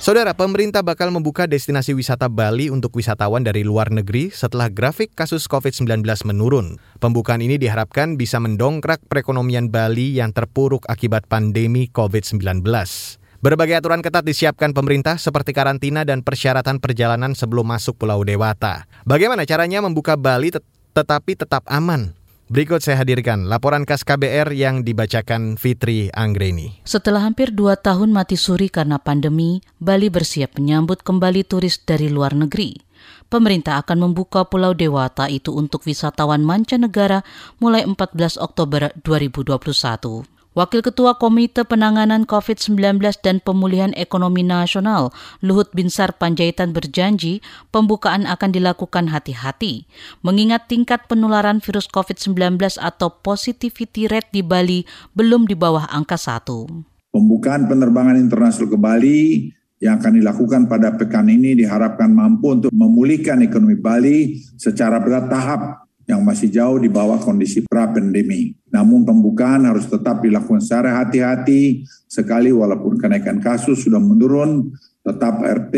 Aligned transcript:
Saudara, 0.00 0.32
pemerintah 0.32 0.80
bakal 0.80 1.12
membuka 1.12 1.44
destinasi 1.44 1.92
wisata 1.92 2.32
Bali 2.32 2.72
untuk 2.72 2.96
wisatawan 2.96 3.44
dari 3.44 3.60
luar 3.60 3.92
negeri 3.92 4.32
setelah 4.32 4.72
grafik 4.72 5.12
kasus 5.12 5.44
COVID-19 5.44 6.00
menurun. 6.24 6.80
Pembukaan 7.04 7.44
ini 7.44 7.60
diharapkan 7.60 8.16
bisa 8.16 8.40
mendongkrak 8.40 9.04
perekonomian 9.12 9.68
Bali 9.68 10.16
yang 10.16 10.32
terpuruk 10.32 10.88
akibat 10.88 11.28
pandemi 11.28 11.92
COVID-19. 11.92 12.64
Berbagai 13.40 13.80
aturan 13.80 14.04
ketat 14.04 14.24
disiapkan 14.24 14.76
pemerintah 14.76 15.16
seperti 15.16 15.56
karantina 15.56 16.04
dan 16.04 16.20
persyaratan 16.20 16.76
perjalanan 16.76 17.32
sebelum 17.32 17.72
masuk 17.72 17.96
Pulau 17.96 18.20
Dewata. 18.20 18.84
Bagaimana 19.08 19.48
caranya 19.48 19.80
membuka 19.80 20.16
Bali 20.16 20.52
tet 20.52 20.64
tetapi 20.92 21.40
tetap 21.40 21.64
aman? 21.64 22.19
Berikut 22.50 22.82
saya 22.82 23.06
hadirkan 23.06 23.46
laporan 23.46 23.86
khas 23.86 24.02
KBR 24.02 24.50
yang 24.58 24.82
dibacakan 24.82 25.54
Fitri 25.54 26.10
Anggreni. 26.10 26.82
Setelah 26.82 27.22
hampir 27.22 27.54
dua 27.54 27.78
tahun 27.78 28.10
mati 28.10 28.34
suri 28.34 28.66
karena 28.66 28.98
pandemi, 28.98 29.62
Bali 29.78 30.10
bersiap 30.10 30.58
menyambut 30.58 31.06
kembali 31.06 31.46
turis 31.46 31.78
dari 31.86 32.10
luar 32.10 32.34
negeri. 32.34 32.74
Pemerintah 33.30 33.78
akan 33.78 34.10
membuka 34.10 34.50
Pulau 34.50 34.74
Dewata 34.74 35.30
itu 35.30 35.54
untuk 35.54 35.86
wisatawan 35.86 36.42
mancanegara 36.42 37.22
mulai 37.62 37.86
14 37.86 38.42
Oktober 38.42 38.90
2021. 38.98 40.39
Wakil 40.50 40.82
Ketua 40.82 41.14
Komite 41.14 41.62
Penanganan 41.62 42.26
COVID-19 42.26 42.98
dan 43.22 43.38
Pemulihan 43.38 43.94
Ekonomi 43.94 44.42
Nasional, 44.42 45.14
Luhut 45.46 45.70
Binsar 45.70 46.18
Panjaitan 46.18 46.74
berjanji 46.74 47.38
pembukaan 47.70 48.26
akan 48.26 48.50
dilakukan 48.50 49.14
hati-hati, 49.14 49.86
mengingat 50.26 50.66
tingkat 50.66 51.06
penularan 51.06 51.62
virus 51.62 51.86
COVID-19 51.86 52.58
atau 52.82 53.14
positivity 53.22 54.10
rate 54.10 54.34
di 54.34 54.42
Bali 54.42 54.82
belum 55.14 55.46
di 55.46 55.54
bawah 55.54 55.86
angka 55.86 56.18
satu. 56.18 56.66
Pembukaan 57.14 57.70
penerbangan 57.70 58.18
internasional 58.18 58.74
ke 58.74 58.78
Bali 58.78 59.20
yang 59.78 60.02
akan 60.02 60.18
dilakukan 60.18 60.66
pada 60.66 60.98
pekan 60.98 61.30
ini 61.30 61.62
diharapkan 61.62 62.10
mampu 62.10 62.58
untuk 62.58 62.74
memulihkan 62.74 63.38
ekonomi 63.46 63.78
Bali 63.78 64.42
secara 64.58 64.98
bertahap 64.98 65.86
yang 66.10 66.26
masih 66.26 66.50
jauh 66.50 66.82
di 66.82 66.90
bawah 66.90 67.22
kondisi 67.22 67.62
pra-pandemi. 67.62 68.58
Namun 68.74 69.06
pembukaan 69.06 69.62
harus 69.62 69.86
tetap 69.86 70.18
dilakukan 70.18 70.58
secara 70.58 70.98
hati-hati 70.98 71.86
sekali 72.10 72.50
walaupun 72.50 72.98
kenaikan 72.98 73.38
kasus 73.38 73.86
sudah 73.86 74.02
menurun, 74.02 74.74
tetap 75.06 75.38
RT 75.38 75.76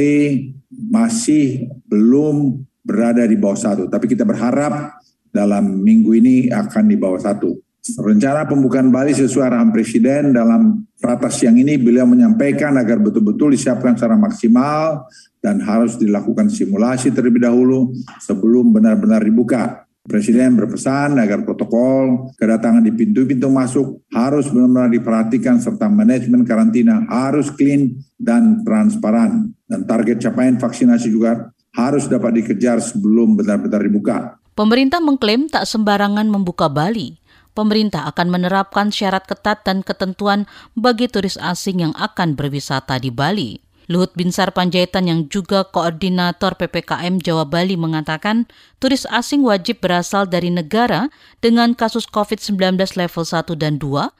masih 0.72 1.68
belum 1.84 2.64
berada 2.80 3.28
di 3.28 3.36
bawah 3.36 3.60
satu. 3.60 3.92
Tapi 3.92 4.08
kita 4.08 4.24
berharap 4.24 4.96
dalam 5.28 5.84
minggu 5.84 6.10
ini 6.16 6.36
akan 6.48 6.84
di 6.88 6.96
bawah 6.96 7.20
satu. 7.20 7.52
Rencana 7.82 8.46
pembukaan 8.46 8.94
Bali 8.94 9.10
sesuai 9.10 9.42
arahan 9.42 9.74
Presiden 9.74 10.30
dalam 10.30 10.86
ratas 11.02 11.42
yang 11.42 11.58
ini 11.58 11.74
beliau 11.74 12.06
menyampaikan 12.06 12.78
agar 12.78 13.02
betul-betul 13.02 13.58
disiapkan 13.58 13.98
secara 13.98 14.14
maksimal 14.14 15.10
dan 15.42 15.58
harus 15.58 15.98
dilakukan 15.98 16.46
simulasi 16.46 17.10
terlebih 17.10 17.42
dahulu 17.42 17.90
sebelum 18.22 18.70
benar-benar 18.70 19.26
dibuka. 19.26 19.82
Presiden 20.02 20.58
berpesan 20.58 21.14
agar 21.14 21.46
protokol 21.46 22.34
kedatangan 22.34 22.82
di 22.82 22.90
pintu-pintu 22.90 23.46
masuk 23.46 24.02
harus 24.10 24.50
benar-benar 24.50 24.90
diperhatikan 24.90 25.62
serta 25.62 25.86
manajemen 25.86 26.42
karantina 26.42 27.06
harus 27.06 27.54
clean 27.54 28.02
dan 28.18 28.66
transparan. 28.66 29.54
Dan 29.62 29.86
target 29.86 30.18
capaian 30.18 30.58
vaksinasi 30.58 31.06
juga 31.06 31.54
harus 31.78 32.10
dapat 32.10 32.42
dikejar 32.42 32.82
sebelum 32.82 33.38
benar-benar 33.38 33.78
dibuka. 33.78 34.42
Pemerintah 34.58 34.98
mengklaim 34.98 35.46
tak 35.46 35.70
sembarangan 35.70 36.26
membuka 36.26 36.66
Bali. 36.66 37.22
Pemerintah 37.54 38.10
akan 38.10 38.26
menerapkan 38.26 38.90
syarat 38.90 39.22
ketat 39.22 39.62
dan 39.62 39.86
ketentuan 39.86 40.50
bagi 40.74 41.06
turis 41.06 41.38
asing 41.38 41.78
yang 41.78 41.94
akan 41.94 42.34
berwisata 42.34 42.98
di 42.98 43.14
Bali. 43.14 43.62
Luhut 43.90 44.14
Binsar 44.14 44.54
Panjaitan 44.54 45.10
yang 45.10 45.26
juga 45.26 45.66
koordinator 45.66 46.54
PPKM 46.58 47.18
Jawa 47.18 47.46
Bali 47.46 47.74
mengatakan 47.74 48.46
turis 48.78 49.08
asing 49.10 49.42
wajib 49.42 49.82
berasal 49.82 50.26
dari 50.26 50.50
negara 50.50 51.10
dengan 51.42 51.74
kasus 51.74 52.06
COVID-19 52.06 52.78
level 52.98 53.24
1 53.24 53.54
dan 53.58 53.78
2 53.78 54.12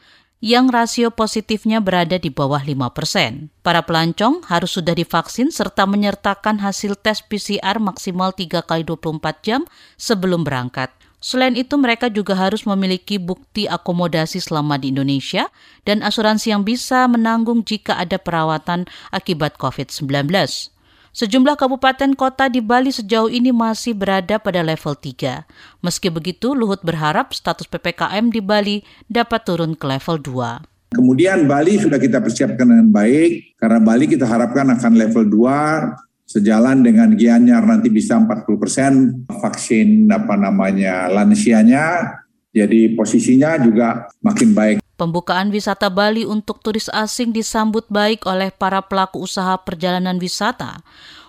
yang 0.42 0.66
rasio 0.74 1.14
positifnya 1.14 1.78
berada 1.78 2.18
di 2.18 2.26
bawah 2.26 2.58
5 2.58 2.90
persen. 2.90 3.54
Para 3.62 3.86
pelancong 3.86 4.42
harus 4.50 4.74
sudah 4.74 4.90
divaksin 4.90 5.54
serta 5.54 5.86
menyertakan 5.86 6.58
hasil 6.58 6.98
tes 6.98 7.22
PCR 7.22 7.78
maksimal 7.78 8.34
3 8.34 8.66
kali 8.66 8.82
24 8.82 9.22
jam 9.46 9.62
sebelum 9.94 10.42
berangkat. 10.42 10.90
Selain 11.22 11.54
itu, 11.54 11.78
mereka 11.78 12.10
juga 12.10 12.34
harus 12.34 12.66
memiliki 12.66 13.22
bukti 13.22 13.70
akomodasi 13.70 14.42
selama 14.42 14.74
di 14.74 14.90
Indonesia 14.90 15.46
dan 15.86 16.02
asuransi 16.02 16.50
yang 16.50 16.66
bisa 16.66 17.06
menanggung 17.06 17.62
jika 17.62 17.94
ada 17.94 18.18
perawatan 18.18 18.90
akibat 19.14 19.54
COVID-19. 19.54 20.26
Sejumlah 21.12 21.60
kabupaten 21.60 22.16
kota 22.16 22.48
di 22.48 22.64
Bali 22.64 22.88
sejauh 22.88 23.28
ini 23.28 23.52
masih 23.52 23.92
berada 23.92 24.40
pada 24.40 24.64
level 24.64 24.96
3. 24.96 25.44
Meski 25.84 26.08
begitu, 26.08 26.56
Luhut 26.56 26.80
berharap 26.80 27.36
status 27.36 27.68
PPKM 27.68 28.32
di 28.32 28.40
Bali 28.40 28.80
dapat 29.12 29.44
turun 29.44 29.76
ke 29.76 29.84
level 29.84 30.16
2. 30.24 30.96
Kemudian 30.96 31.44
Bali 31.44 31.76
sudah 31.76 32.00
kita 32.00 32.16
persiapkan 32.24 32.64
dengan 32.64 32.88
baik, 32.88 33.60
karena 33.60 33.84
Bali 33.84 34.08
kita 34.08 34.24
harapkan 34.24 34.72
akan 34.72 34.92
level 34.96 35.28
2 35.28 36.24
sejalan 36.24 36.80
dengan 36.80 37.12
Gianyar 37.12 37.60
nanti 37.60 37.92
bisa 37.92 38.16
40 38.16 38.56
persen 38.56 38.92
vaksin 39.28 40.08
apa 40.08 40.32
namanya 40.40 41.12
lansianya, 41.12 42.08
jadi 42.56 42.96
posisinya 42.96 43.60
juga 43.60 44.08
makin 44.24 44.56
baik. 44.56 44.81
Pembukaan 45.02 45.50
wisata 45.50 45.90
Bali 45.90 46.22
untuk 46.22 46.62
turis 46.62 46.86
asing 46.86 47.34
disambut 47.34 47.82
baik 47.90 48.22
oleh 48.22 48.54
para 48.54 48.78
pelaku 48.86 49.18
usaha 49.18 49.58
perjalanan 49.58 50.22
wisata. 50.22 50.78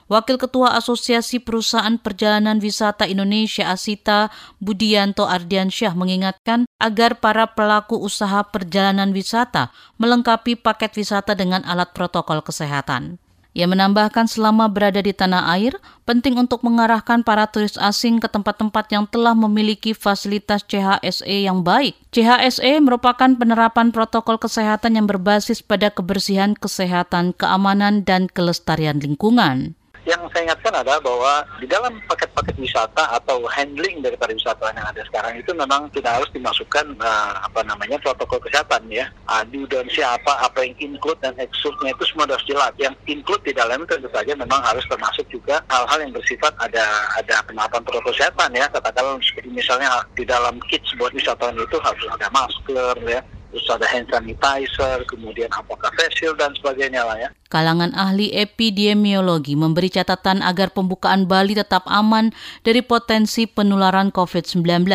Wakil 0.05 0.37
Ketua 0.37 0.77
Asosiasi 0.77 1.41
Perusahaan 1.41 1.97
Perjalanan 1.97 2.61
Wisata 2.61 3.09
Indonesia 3.09 3.73
Asita 3.73 4.29
Budianto 4.61 5.25
Ardiansyah 5.25 5.97
mengingatkan 5.97 6.69
agar 6.77 7.17
para 7.17 7.49
pelaku 7.49 7.97
usaha 7.97 8.45
perjalanan 8.45 9.09
wisata 9.09 9.73
melengkapi 9.97 10.53
paket 10.53 10.93
wisata 10.93 11.33
dengan 11.33 11.65
alat 11.65 11.97
protokol 11.97 12.45
kesehatan. 12.45 13.22
Ia 13.53 13.69
menambahkan 13.69 14.25
selama 14.25 14.65
berada 14.65 14.97
di 14.97 15.13
tanah 15.13 15.53
air, 15.53 15.77
penting 16.09 16.41
untuk 16.41 16.65
mengarahkan 16.65 17.21
para 17.21 17.45
turis 17.45 17.77
asing 17.77 18.17
ke 18.17 18.25
tempat-tempat 18.25 18.89
yang 18.89 19.05
telah 19.05 19.37
memiliki 19.37 19.93
fasilitas 19.93 20.65
CHSE 20.65 21.45
yang 21.45 21.61
baik. 21.61 21.93
CHSE 22.09 22.81
merupakan 22.81 23.29
penerapan 23.37 23.93
protokol 23.93 24.41
kesehatan 24.41 24.97
yang 24.97 25.05
berbasis 25.05 25.61
pada 25.61 25.93
kebersihan, 25.93 26.57
kesehatan, 26.57 27.37
keamanan, 27.37 28.01
dan 28.01 28.25
kelestarian 28.25 28.97
lingkungan 28.97 29.77
yang 30.03 30.19
saya 30.35 30.51
ingatkan 30.51 30.75
adalah 30.75 30.99
bahwa 30.99 31.33
di 31.63 31.67
dalam 31.67 31.95
paket-paket 32.11 32.59
wisata 32.59 33.15
atau 33.15 33.47
handling 33.47 34.03
dari 34.03 34.19
pariwisata 34.19 34.75
yang 34.75 34.83
ada 34.83 35.01
sekarang 35.07 35.39
itu 35.39 35.51
memang 35.55 35.87
tidak 35.95 36.19
harus 36.19 36.29
dimasukkan 36.35 36.85
uh, 36.99 37.39
apa 37.39 37.63
namanya 37.63 37.95
protokol 38.03 38.39
kesehatan 38.43 38.83
ya. 38.91 39.07
Di 39.47 39.63
dan 39.71 39.87
siapa 39.87 40.43
apa 40.43 40.59
yang 40.67 40.75
include 40.79 41.19
dan 41.23 41.31
exclude-nya 41.39 41.95
itu 41.95 42.03
semua 42.11 42.27
harus 42.27 42.43
jelas. 42.43 42.71
Yang 42.75 42.95
include 43.07 43.43
di 43.47 43.53
dalam 43.55 43.87
tentu 43.87 44.11
saja 44.11 44.35
memang 44.35 44.59
harus 44.59 44.83
termasuk 44.91 45.23
juga 45.31 45.63
hal-hal 45.71 46.03
yang 46.03 46.11
bersifat 46.11 46.51
ada 46.59 46.83
ada 47.15 47.39
penerapan 47.47 47.81
protokol 47.87 48.11
kesehatan 48.11 48.51
ya. 48.51 48.67
Katakanlah 48.67 49.19
misalnya 49.47 50.03
di 50.19 50.27
dalam 50.27 50.59
kits 50.67 50.91
buat 50.99 51.15
wisatawan 51.15 51.55
itu 51.55 51.79
harus 51.79 52.03
ada 52.11 52.27
masker 52.29 52.95
ya 53.07 53.23
terus 53.53 53.69
ada 53.69 53.85
hand 53.85 54.09
sanitizer, 54.09 54.97
kemudian 55.05 55.45
apakah 55.53 55.93
face 55.93 56.17
shield 56.17 56.41
dan 56.41 56.49
sebagainya 56.57 57.05
lah 57.05 57.13
ya. 57.21 57.29
Kalangan 57.53 57.93
ahli 57.93 58.33
epidemiologi 58.33 59.53
memberi 59.53 59.93
catatan 59.93 60.41
agar 60.41 60.73
pembukaan 60.73 61.29
Bali 61.29 61.53
tetap 61.53 61.85
aman 61.85 62.33
dari 62.65 62.81
potensi 62.81 63.45
penularan 63.45 64.09
COVID-19. 64.09 64.89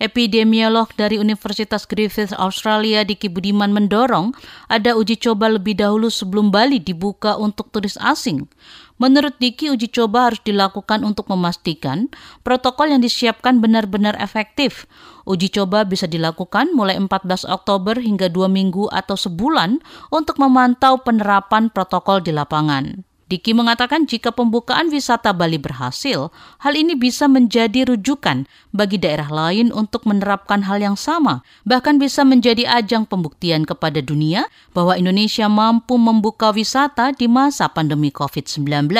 Epidemiolog 0.00 0.88
dari 0.96 1.20
Universitas 1.20 1.84
Griffith 1.84 2.32
Australia 2.40 3.04
Diki 3.04 3.28
Budiman 3.28 3.76
mendorong 3.76 4.32
ada 4.72 4.96
uji 4.96 5.20
coba 5.20 5.52
lebih 5.52 5.76
dahulu 5.76 6.08
sebelum 6.08 6.48
Bali 6.48 6.80
dibuka 6.80 7.36
untuk 7.36 7.68
turis 7.68 8.00
asing. 8.00 8.48
Menurut 8.94 9.34
Diki, 9.42 9.74
uji 9.74 9.90
coba 9.90 10.30
harus 10.30 10.38
dilakukan 10.46 11.02
untuk 11.02 11.26
memastikan 11.26 12.06
protokol 12.46 12.94
yang 12.94 13.02
disiapkan 13.02 13.58
benar-benar 13.58 14.14
efektif. 14.22 14.86
Uji 15.26 15.50
coba 15.50 15.82
bisa 15.82 16.06
dilakukan 16.06 16.70
mulai 16.70 16.94
14 16.94 17.42
Oktober 17.50 17.98
hingga 17.98 18.30
dua 18.30 18.46
minggu 18.46 18.86
atau 18.94 19.18
sebulan 19.18 19.82
untuk 20.14 20.38
memantau 20.38 21.02
penerapan 21.02 21.73
protokol 21.74 22.22
di 22.22 22.30
lapangan. 22.30 23.02
Diki 23.24 23.56
mengatakan 23.56 24.04
jika 24.04 24.36
pembukaan 24.36 24.92
wisata 24.92 25.32
Bali 25.32 25.56
berhasil, 25.56 26.28
hal 26.60 26.74
ini 26.76 26.92
bisa 26.92 27.24
menjadi 27.24 27.88
rujukan 27.88 28.44
bagi 28.70 29.00
daerah 29.00 29.32
lain 29.32 29.72
untuk 29.72 30.04
menerapkan 30.04 30.60
hal 30.68 30.78
yang 30.78 30.94
sama, 30.94 31.40
bahkan 31.64 31.96
bisa 31.96 32.20
menjadi 32.20 32.68
ajang 32.68 33.08
pembuktian 33.08 33.64
kepada 33.64 34.04
dunia 34.04 34.44
bahwa 34.76 34.94
Indonesia 34.94 35.48
mampu 35.48 35.96
membuka 35.96 36.52
wisata 36.52 37.16
di 37.16 37.24
masa 37.24 37.66
pandemi 37.72 38.12
COVID-19. 38.12 38.92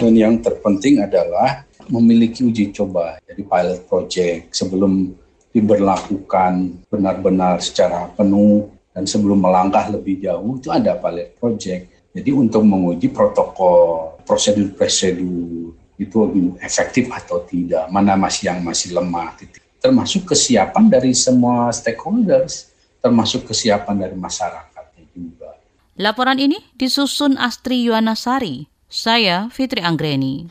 Dan 0.00 0.12
yang 0.16 0.40
terpenting 0.40 1.04
adalah 1.04 1.68
memiliki 1.92 2.48
uji 2.48 2.72
coba, 2.72 3.20
jadi 3.28 3.44
pilot 3.44 3.84
project 3.84 4.56
sebelum 4.56 5.12
diberlakukan 5.52 6.82
benar-benar 6.88 7.60
secara 7.60 8.08
penuh 8.16 8.68
dan 8.96 9.04
sebelum 9.04 9.44
melangkah 9.44 9.92
lebih 9.92 10.24
jauh 10.24 10.56
itu 10.56 10.72
ada 10.72 10.96
pilot 10.96 11.36
project. 11.36 11.97
Jadi 12.12 12.30
untuk 12.32 12.64
menguji 12.64 13.12
protokol, 13.12 14.16
prosedur-prosedur 14.24 15.76
itu 15.98 16.18
efektif 16.62 17.10
atau 17.10 17.42
tidak, 17.44 17.90
mana 17.90 18.14
masih 18.14 18.50
yang 18.54 18.62
masih 18.62 18.94
lemah, 18.94 19.34
termasuk 19.82 20.30
kesiapan 20.30 20.86
dari 20.86 21.10
semua 21.14 21.74
stakeholders, 21.74 22.70
termasuk 23.02 23.46
kesiapan 23.50 24.06
dari 24.06 24.16
masyarakatnya 24.16 25.04
juga. 25.14 25.58
Laporan 25.98 26.38
ini 26.38 26.58
disusun 26.78 27.34
Astri 27.34 27.82
Yuwanasari. 27.86 28.70
Saya 28.88 29.52
Fitri 29.52 29.84
Anggreni. 29.84 30.48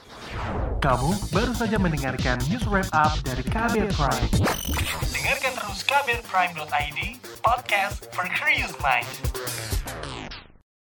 Kamu 0.77 1.09
baru 1.33 1.57
saja 1.57 1.81
mendengarkan 1.81 2.37
news 2.53 2.69
wrap 2.69 2.85
up 2.93 3.17
dari 3.25 3.41
Kabel 3.41 3.89
Prime. 3.97 4.29
Dengarkan 5.09 5.51
terus 5.57 5.81
kbrprime.id, 5.81 6.99
podcast 7.41 8.05
for 8.13 8.29
curious 8.29 8.77
mind. 8.77 9.09